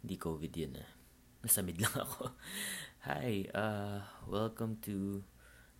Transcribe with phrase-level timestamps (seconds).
[0.00, 0.90] Hindi COVID yun ah.
[1.44, 2.32] Nasamid lang ako.
[3.04, 5.24] Hi, uh, welcome to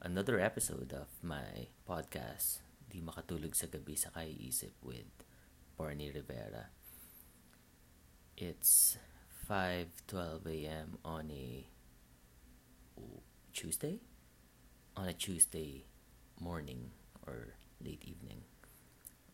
[0.04, 5.08] another episode of my podcast, Di Makatulog sa Gabi sa Kaiisip with
[5.72, 6.68] Barney Rivera.
[8.36, 9.00] It's
[9.48, 11.00] 5.12 a.m.
[11.00, 11.64] on a
[13.56, 14.04] Tuesday?
[15.00, 15.88] On a Tuesday
[16.36, 16.92] morning
[17.24, 18.44] or late evening.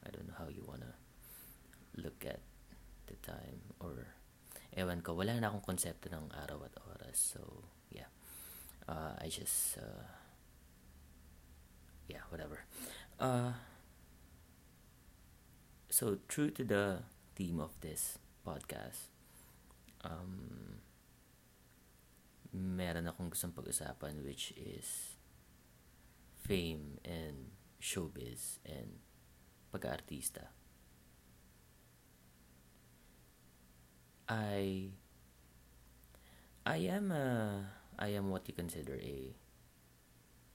[0.07, 0.95] I don't know how you wanna
[1.99, 2.39] look at
[3.11, 4.15] the time or
[4.75, 7.37] ewan ko, wala na akong konsepto ng araw at oras.
[7.37, 8.11] So, yeah.
[8.89, 10.07] Uh, I just, uh,
[12.09, 12.65] yeah, whatever.
[13.21, 13.53] Uh,
[15.91, 17.03] so, true to the
[17.35, 19.11] theme of this podcast,
[20.05, 20.81] um,
[22.57, 25.19] meron akong gustong pag-usapan which is
[26.41, 29.03] fame and showbiz and
[29.75, 30.56] pag-aartista.
[34.29, 34.91] I
[36.67, 37.63] I am a
[37.99, 39.35] I am what you consider a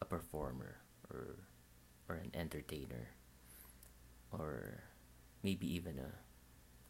[0.02, 1.48] a performer or
[2.10, 3.16] or an entertainer
[4.32, 4.84] or
[5.44, 6.12] maybe even a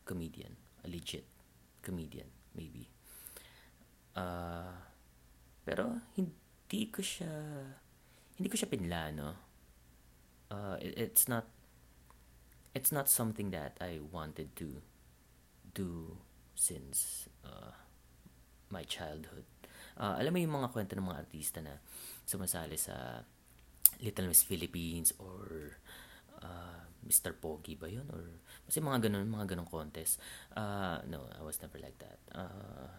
[0.06, 1.26] comedian, a legit
[1.82, 2.90] comedian maybe.
[4.16, 4.74] Uh,
[5.64, 7.30] pero hindi ko siya
[8.42, 9.30] hindi ko siya pinlano.
[10.50, 11.46] Uh, it, it's not
[12.74, 14.82] it's not something that I wanted to
[15.78, 16.18] do
[16.56, 17.74] since uh,
[18.72, 19.46] my childhood.
[20.00, 21.78] Uh, alam mo yung mga kwento ng mga artista na
[22.24, 23.22] sumasali sa
[24.02, 25.78] Little Miss Philippines or
[26.42, 27.38] uh, Mr.
[27.38, 28.08] Pogi ba yun?
[28.10, 30.22] Or, kasi mga ganun, mga ganun contest.
[30.56, 32.18] Uh, no, I was never like that.
[32.34, 32.90] Uh,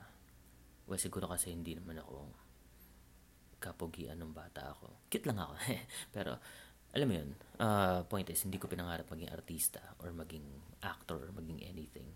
[0.86, 2.30] well, siguro kasi hindi naman ako
[3.62, 5.06] kapogian ng bata ako.
[5.06, 5.54] Cute lang ako.
[6.14, 6.34] Pero,
[6.92, 7.30] alam mo yun,
[7.62, 10.44] uh, point is, hindi ko pinangarap maging artista or maging
[10.82, 12.10] actor or maging anything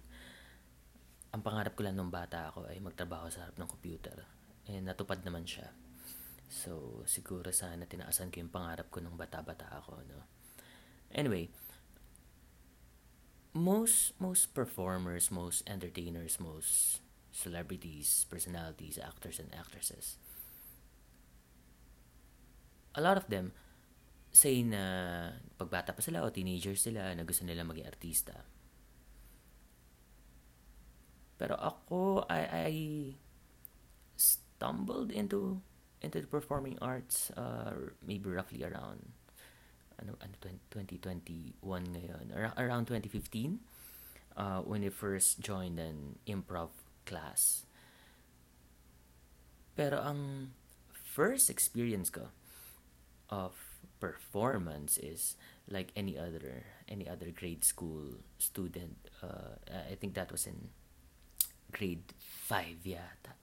[1.36, 4.24] ang pangarap ko lang nung bata ako ay magtrabaho sa harap ng computer.
[4.72, 5.68] Eh, natupad naman siya.
[6.48, 10.24] So, siguro sana tinaasan ko yung pangarap ko nung bata-bata ako, no?
[11.12, 11.52] Anyway,
[13.52, 17.04] most most performers, most entertainers, most
[17.36, 20.16] celebrities, personalities, actors and actresses,
[22.96, 23.52] a lot of them
[24.32, 24.80] say na
[25.60, 28.40] pagbata pa sila o teenagers sila na gusto nila maging artista
[31.36, 32.72] pero ako, I, I
[34.16, 35.60] stumbled into
[36.00, 37.72] into the performing arts uh,
[38.04, 39.00] maybe roughly around
[40.00, 40.34] ano, ano
[40.70, 42.26] 2021 ngayon
[42.56, 43.60] around 2015
[44.36, 46.68] uh, when I first joined an improv
[47.04, 47.64] class.
[49.76, 50.52] Pero ang
[50.92, 52.32] first experience ko
[53.28, 53.56] of
[54.00, 55.36] performance is
[55.68, 60.70] like any other any other grade school student uh, I think that was in
[61.72, 63.34] grade 5 yata.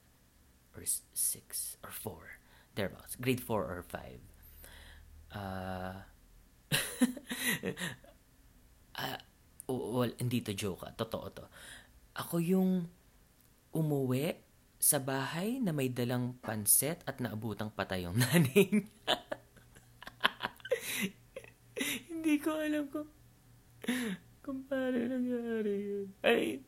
[0.75, 2.13] Or 6 or 4.
[2.75, 3.15] Thereabouts.
[3.17, 4.01] Grade 4 or 5.
[5.33, 5.93] Uh,
[8.97, 9.17] uh,
[9.67, 10.85] well, hindi to joke.
[10.85, 10.93] Ah.
[10.93, 11.45] Totoo to.
[12.17, 12.89] Ako yung
[13.73, 14.37] umuwi
[14.77, 18.89] sa bahay na may dalang panset at naabutang patay yung naning.
[22.11, 23.09] hindi ko alam kung
[24.43, 26.07] kung paano nangyari yun.
[26.19, 26.59] Ay,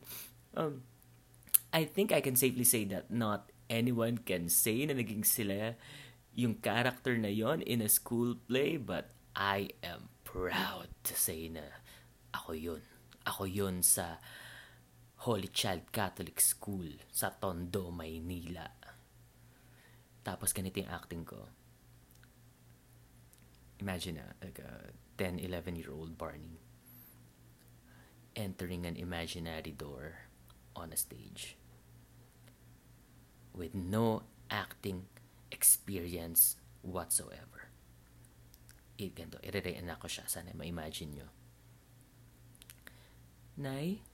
[0.56, 0.80] um,
[1.76, 5.76] I think I can safely say that not anyone can say na naging sila
[6.32, 11.68] yung character na yon in a school play but I am proud to say na
[12.32, 12.84] ako yun.
[13.28, 14.24] Ako yun sa
[15.28, 18.72] Holy Child Catholic School sa Tondo, Maynila.
[20.24, 21.44] Tapos ganito yung acting ko.
[23.84, 26.56] Imagine na, like a 10, 11 year old Barney
[28.32, 30.24] entering an imaginary door
[30.72, 31.56] on a stage
[33.56, 34.22] with no
[34.52, 35.08] acting
[35.50, 37.72] experience whatsoever.
[39.00, 40.28] I, ganito, i-re-reenact ko siya.
[40.28, 41.28] Sana ma-imagine nyo.
[43.56, 44.04] Nay?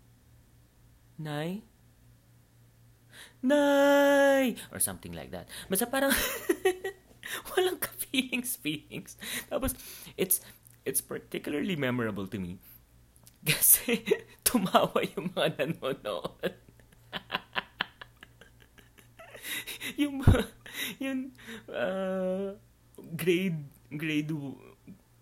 [1.18, 1.62] Nay?
[3.42, 4.54] Nay!
[4.70, 5.50] Or something like that.
[5.66, 6.14] Basta parang
[7.54, 9.18] walang ka-feelings, feelings.
[9.50, 9.74] Tapos,
[10.18, 10.42] it's,
[10.86, 12.58] it's particularly memorable to me
[13.48, 14.06] kasi
[14.46, 16.61] tumawa yung mga nanonood.
[20.02, 20.22] yung
[20.98, 21.30] yung
[21.68, 22.56] uh,
[23.16, 23.62] grade
[23.92, 24.32] grade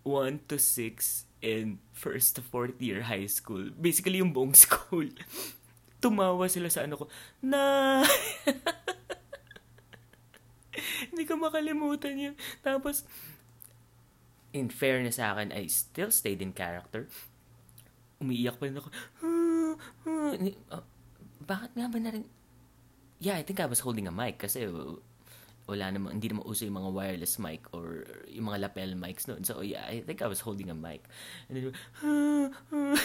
[0.04, 3.70] 1 to 6 and first to fourth year high school.
[3.76, 5.08] Basically, yung buong school.
[6.00, 7.04] Tumawa sila sa ano ko,
[7.44, 8.00] na!
[11.12, 12.34] Hindi ko makalimutan yun.
[12.64, 13.04] Tapos,
[14.56, 17.08] in fairness sa akin, I still stayed in character.
[18.20, 18.88] Umiiyak pa rin ako.
[20.04, 20.34] Uh,
[20.74, 20.82] uh,
[21.46, 22.26] bakit nga ba na rin
[23.20, 24.66] yeah, I think I was holding a mic kasi
[25.70, 29.46] wala naman, hindi naman uso yung mga wireless mic or yung mga lapel mics noon.
[29.46, 31.06] So, yeah, I think I was holding a mic.
[31.46, 31.70] And then,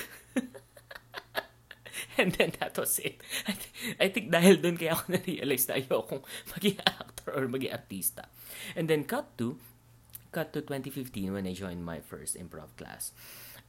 [2.18, 3.22] and then that was it.
[3.46, 6.26] I, th- I think dahil doon kaya ako na-realize na ayokong
[6.58, 8.26] maging actor or maging artista.
[8.74, 9.62] And then cut to,
[10.34, 13.14] cut to 2015 when I joined my first improv class.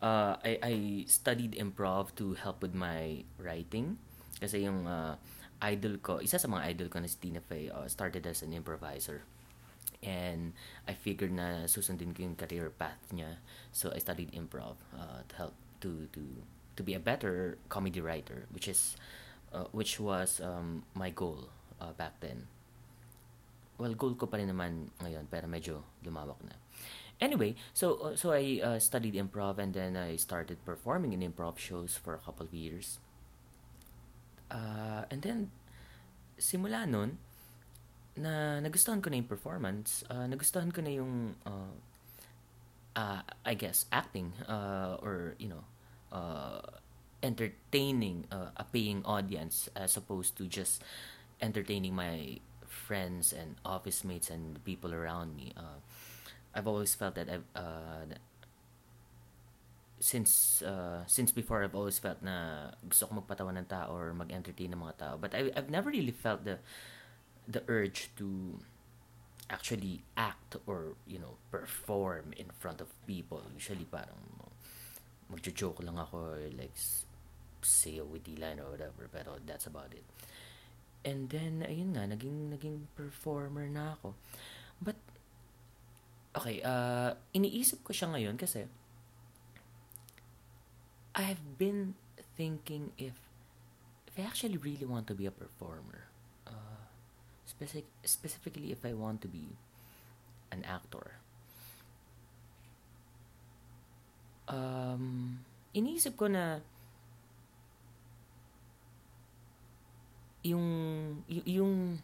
[0.00, 4.00] Uh, I, I studied improv to help with my writing.
[4.40, 5.20] Kasi yung uh,
[5.62, 8.52] idol ko, isa sa mga idol ko na si Tina Fey, uh, started as an
[8.52, 9.22] improviser.
[10.04, 10.52] And
[10.86, 13.40] I figured na susundin ko yung career path niya.
[13.72, 16.22] So I studied improv uh, to help to to
[16.76, 18.94] to be a better comedy writer, which is
[19.56, 21.48] uh, which was um, my goal
[21.80, 22.46] uh, back then.
[23.80, 26.56] Well, goal ko pa rin naman ngayon, pero medyo lumawak na.
[27.16, 31.56] Anyway, so uh, so I uh, studied improv and then I started performing in improv
[31.56, 33.00] shows for a couple of years.
[34.50, 35.50] Uh, and then,
[36.38, 37.19] simula nun,
[38.16, 41.75] na nagustuhan ko na yung performance, uh, nagustuhan ko na yung, uh,
[42.96, 45.64] uh, I guess, acting, uh, or, you know,
[46.12, 46.60] uh,
[47.22, 50.82] entertaining uh, a paying audience as opposed to just
[51.40, 55.52] entertaining my friends and office mates and people around me.
[55.56, 55.81] Uh,
[56.54, 58.16] I've always felt that I've, uh,
[59.98, 64.72] since uh, since before I've always felt na gusto ko magpatawa ng tao or mag-entertain
[64.76, 65.14] ng mga tao.
[65.16, 66.60] But I I've never really felt the
[67.48, 68.60] the urge to
[69.48, 73.40] actually act or you know perform in front of people.
[73.56, 74.20] Usually parang
[75.32, 76.76] magjo-joke lang ako or like
[77.64, 80.04] say a witty line or whatever pero that's about it.
[81.06, 84.12] And then ayun nga naging naging performer na ako.
[84.78, 85.00] But
[86.37, 88.69] okay uh iniisip ko siya ngayon kasi
[91.16, 91.96] I've been
[92.36, 93.16] thinking if
[94.04, 96.12] if I actually really want to be a performer,
[96.44, 96.84] uh,
[97.48, 99.56] specific specifically if I want to be
[100.52, 101.16] an actor.
[104.46, 105.40] Um,
[105.72, 106.60] iniisip ko na
[110.44, 110.68] yung
[111.26, 111.98] yung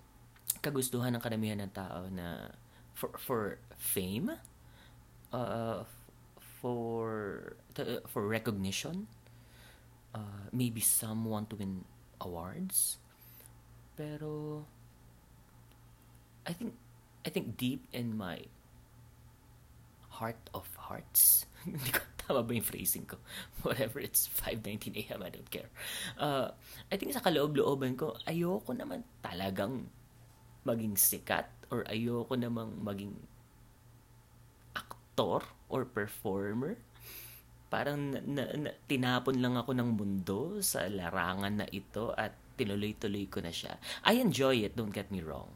[0.65, 2.49] kagustuhan ng karamihan ng tao na
[2.97, 3.43] for for
[3.77, 4.33] fame
[5.37, 5.85] uh,
[6.65, 7.13] for
[7.75, 9.07] to, for recognition.
[10.15, 11.85] Uh, maybe some want to win
[12.21, 12.99] awards.
[13.97, 14.65] Pero
[16.47, 16.75] I think
[17.25, 18.43] I think deep in my
[20.19, 23.17] heart of hearts, hindi ko tama ba yung phrasing ko?
[23.67, 25.71] Whatever, it's 5.19 a.m., I don't care.
[26.19, 26.53] Uh,
[26.91, 29.89] I think sa kaloob-looban ko, ayoko naman talagang
[30.63, 33.17] maging sikat or ayoko namang maging
[34.77, 35.43] aktor
[35.73, 36.79] or performer.
[37.73, 43.33] Parang na, na, na, tinapon lang ako ng mundo sa larangan na ito at tinuloy-tuloy
[43.33, 43.81] ko na siya.
[44.05, 45.49] I enjoy it, don't get me wrong.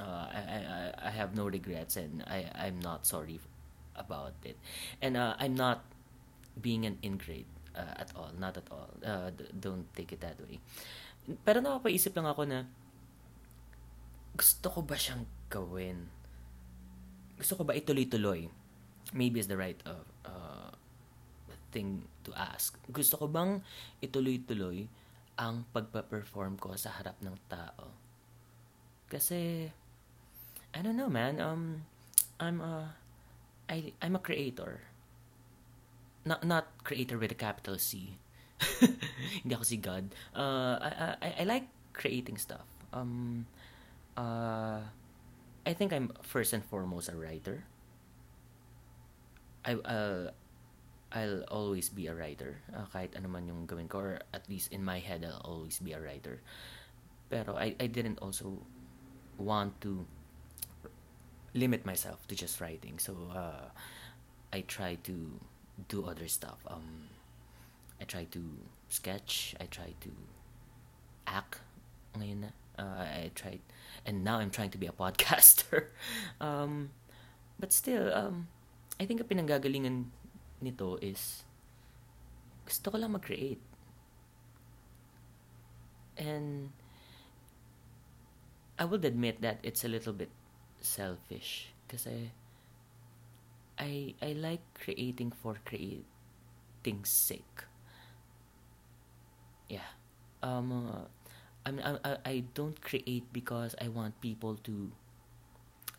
[0.00, 0.60] Uh, I, I,
[0.96, 3.36] I have no regrets and I, I'm not sorry
[3.92, 4.56] about it.
[5.04, 5.84] And uh, I'm not
[6.56, 8.32] being an ingrate uh, at all.
[8.32, 8.88] Not at all.
[9.04, 10.64] Uh, don't take it that way.
[11.44, 12.64] Pero napapaisip lang ako na
[14.32, 16.08] gusto ko ba siyang gawin?
[17.36, 18.48] Gusto ko ba ituloy-tuloy?
[19.12, 20.17] maybe is the right uh, uh,
[21.70, 22.76] thing to ask.
[22.88, 23.60] Gusto ko bang
[24.00, 24.88] ituloy-tuloy
[25.38, 27.94] ang pagpa-perform ko sa harap ng tao?
[29.08, 29.70] Kasi,
[30.74, 31.40] I don't know, man.
[31.40, 31.88] Um,
[32.40, 32.94] I'm a,
[33.68, 34.84] I, I'm a creator.
[36.24, 38.18] Not, not creator with a capital C.
[39.42, 40.12] Hindi ako si God.
[40.34, 40.90] Uh, I,
[41.22, 42.66] I, I like creating stuff.
[42.92, 43.46] Um,
[44.16, 44.80] uh,
[45.64, 47.64] I think I'm first and foremost a writer.
[49.64, 50.30] I uh,
[51.12, 52.60] I'll always be a writer.
[52.68, 55.80] Uh, kahit ano man yung gawin ko or at least in my head I'll always
[55.80, 56.44] be a writer.
[57.32, 58.60] Pero I, I didn't also
[59.40, 60.04] want to
[61.54, 62.98] limit myself to just writing.
[63.00, 63.72] So uh,
[64.52, 65.16] I try to
[65.88, 66.60] do other stuff.
[66.68, 67.08] Um
[68.00, 68.42] I try to
[68.88, 69.56] sketch.
[69.60, 70.12] I try to
[71.26, 71.64] act.
[72.20, 73.64] Ngayon na uh, I tried
[74.04, 75.96] and now I'm trying to be a podcaster.
[76.36, 76.92] Um
[77.56, 78.52] but still um
[79.00, 80.10] I think ang pinanggagalingan
[80.60, 81.44] nito is
[82.66, 83.62] gusto ko lang mag-create.
[86.18, 86.74] And
[88.78, 90.30] I would admit that it's a little bit
[90.80, 92.30] selfish kasi
[93.78, 96.04] I I like creating for creating
[97.04, 97.64] sake.
[99.68, 99.90] Yeah.
[100.42, 101.06] Um uh,
[101.66, 104.90] I'm, I I don't create because I want people to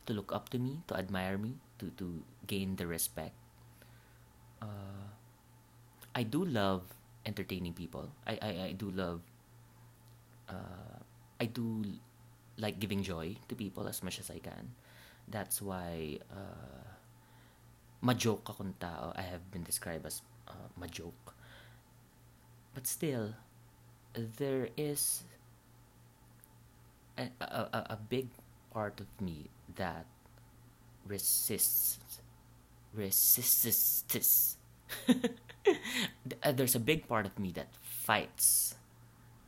[0.06, 3.39] to look up to me, to admire me, to to gain the respect.
[4.62, 5.08] Uh,
[6.16, 6.84] I do love
[7.26, 8.10] entertaining people.
[8.28, 9.22] I I, I do love.
[10.50, 11.00] Uh,
[11.40, 11.86] I do
[12.58, 14.76] like giving joy to people as much as I can.
[15.30, 16.84] That's why uh,
[18.04, 19.14] majoke akong tao.
[19.16, 21.36] I have been described as uh, majoke.
[22.74, 23.36] But still,
[24.14, 25.24] there is
[27.18, 28.28] a, a, a big
[28.74, 30.06] part of me that
[31.08, 32.00] resists
[32.94, 34.46] resists
[36.54, 38.76] there's a big part of me that fights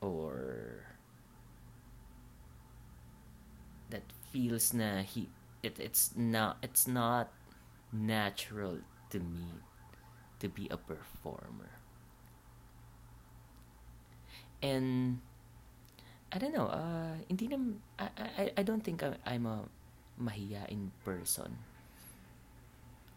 [0.01, 0.85] or
[3.89, 5.29] that feels na he
[5.63, 7.33] it, it's not it's not
[7.91, 8.79] natural
[9.09, 9.61] to me
[10.39, 11.77] to be a performer.
[14.61, 15.21] And
[16.31, 17.57] I don't know uh hindi na
[17.99, 19.65] I I, I don't think I'm, I'm a
[21.05, 21.70] person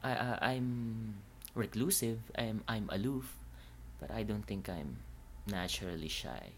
[0.05, 1.17] I, I I'm
[1.55, 3.33] reclusive I'm I'm aloof
[3.99, 4.99] but I don't think I'm
[5.49, 6.53] naturally shy.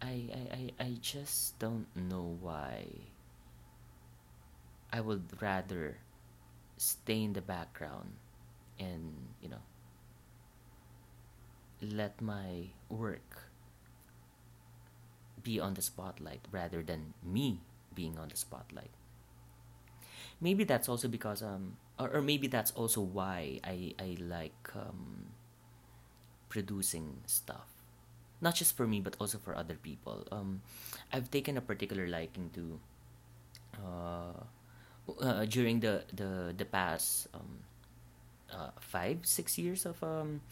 [0.00, 2.86] I I, I, I just don't know why.
[4.92, 5.96] I would rather
[6.76, 8.12] stay in the background
[8.78, 9.64] and you know
[11.80, 13.48] let my work
[15.42, 17.60] be on the spotlight rather than me
[17.94, 18.90] being on the spotlight
[20.42, 25.30] maybe that's also because um or, or maybe that's also why I I like um
[26.50, 27.70] producing stuff.
[28.42, 30.26] Not just for me but also for other people.
[30.34, 30.60] Um
[31.14, 32.64] I've taken a particular liking to
[33.78, 34.42] uh,
[35.22, 37.62] uh during the the the past um
[38.50, 40.42] uh, five six years of um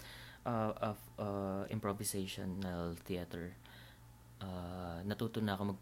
[0.47, 3.53] uh, of uh, improvisational theater
[4.41, 5.81] uh, natuto na ako mag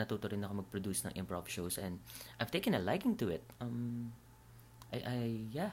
[0.00, 2.00] natuto rin ako mag-produce ng improv shows and
[2.40, 3.44] I've taken a liking to it.
[3.60, 4.16] Um,
[4.88, 5.18] I, I
[5.52, 5.72] yeah,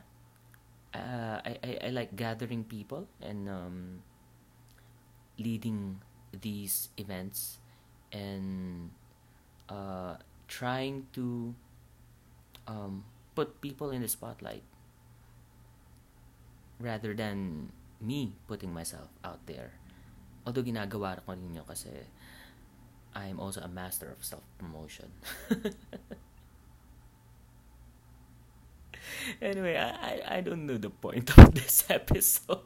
[0.93, 3.77] uh, I, I, I like gathering people and um,
[5.39, 6.03] leading
[6.35, 7.59] these events
[8.11, 8.91] and
[9.69, 10.15] uh,
[10.47, 11.55] trying to
[12.67, 13.03] um,
[13.35, 14.63] put people in the spotlight
[16.79, 17.69] rather than
[18.01, 19.73] me putting myself out there.
[20.45, 21.91] Although ginagawa ko rin yun kasi
[23.17, 25.09] I'm also a master of self-promotion.
[29.41, 32.61] anyway, I, I, I don't know the point of this episode.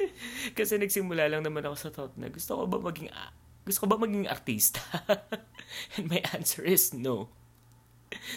[0.56, 3.12] Kasi nagsimula lang naman ako sa thought na gusto ko ba maging
[3.68, 4.80] gusto ko ba maging artista?
[6.00, 7.28] And my answer is no.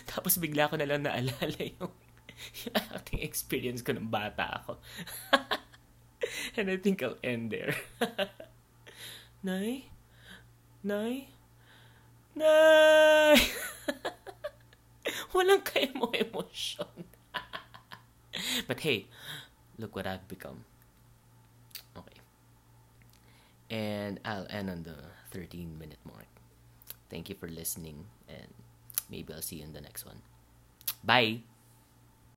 [0.03, 1.95] Tapos bigla ko na lang naalala yung,
[2.67, 4.83] yung acting experience ko ng bata ako.
[6.59, 7.73] And I think I'll end there.
[9.41, 9.89] Nay?
[10.83, 11.32] Nay?
[12.35, 13.37] Nay!
[15.33, 17.05] Walang kayo mo emosyon.
[18.67, 19.05] but hey,
[19.77, 20.65] look what I've become.
[21.93, 22.19] Okay.
[23.69, 24.97] And I'll end on the
[25.29, 26.29] 13 minute mark.
[27.09, 28.49] Thank you for listening, and
[29.09, 30.17] maybe I'll see you in the next one.
[31.05, 31.45] Bye!